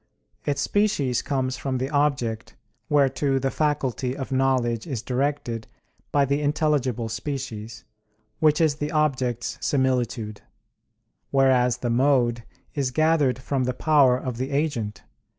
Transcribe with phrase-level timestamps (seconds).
[0.45, 2.55] Its species comes from the object,
[2.89, 5.67] whereto the faculty of knowledge is directed
[6.11, 7.83] by the (intelligible) species,
[8.39, 10.41] which is the object's similitude;
[11.29, 12.43] whereas the mode
[12.73, 15.03] is gathered from the power of the agent.